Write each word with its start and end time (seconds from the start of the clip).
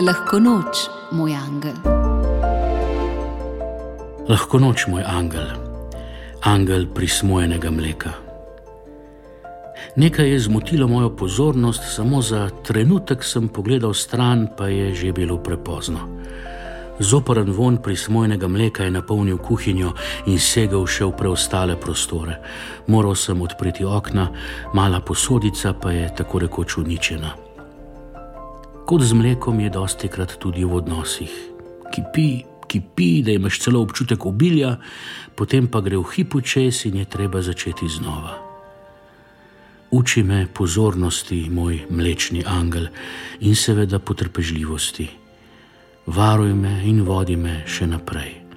Lahko 0.00 0.38
noč, 0.40 0.86
moj 1.12 1.34
angel. 1.36 1.74
Lahko 4.28 4.58
noč, 4.58 4.86
moj 4.88 5.02
angel, 5.04 5.44
angel 6.40 6.86
prismojenega 6.94 7.70
mleka. 7.70 8.12
Nekaj 9.96 10.30
je 10.32 10.38
zmotilo 10.40 10.88
mojo 10.88 11.10
pozornost, 11.16 11.84
samo 11.84 12.22
za 12.22 12.48
trenutek 12.64 13.24
sem 13.24 13.48
pogledal 13.48 13.94
stran, 13.94 14.48
pa 14.56 14.72
je 14.72 14.94
že 14.94 15.12
bilo 15.12 15.36
prepozno. 15.36 16.08
Zoporen 16.98 17.52
von 17.52 17.76
prismojenega 17.76 18.48
mleka 18.48 18.84
je 18.84 18.90
napolnil 18.90 19.36
kuhinjo 19.38 19.92
in 20.26 20.38
segel 20.38 20.86
še 20.86 21.04
v 21.04 21.12
preostale 21.12 21.76
prostore. 21.76 22.40
Moral 22.86 23.14
sem 23.16 23.42
odpreti 23.42 23.84
okna, 23.84 24.30
mala 24.72 25.00
posodica 25.00 25.74
pa 25.76 25.92
je 25.92 26.08
tako 26.16 26.38
rekoč 26.38 26.78
uničena. 26.78 27.49
Kot 28.90 29.06
z 29.06 29.14
mlekom 29.14 29.60
je 29.62 29.70
dosti 29.70 30.08
krat 30.10 30.32
tudi 30.42 30.64
v 30.66 30.74
odnosih. 30.74 31.30
Kipi, 31.94 32.42
kipi, 32.66 33.22
da 33.22 33.30
imaš 33.30 33.60
celo 33.62 33.84
občutek 33.86 34.26
obilja, 34.26 34.80
potem 35.38 35.70
pa 35.70 35.78
gre 35.78 35.94
v 35.94 36.10
hipu 36.10 36.40
čez 36.42 36.90
in 36.90 36.98
je 36.98 37.06
treba 37.06 37.38
začeti 37.38 37.86
znova. 37.86 38.34
Uči 39.94 40.26
me 40.26 40.50
pozornosti, 40.50 41.46
moj 41.54 41.86
mlečni 41.86 42.42
angel, 42.42 42.90
in 43.46 43.54
seveda 43.54 44.02
potrpežljivosti. 44.02 45.06
Varuj 46.10 46.54
me 46.58 46.82
in 46.82 47.06
vodi 47.06 47.38
me 47.38 47.62
še 47.70 47.86
naprej. 47.86 48.49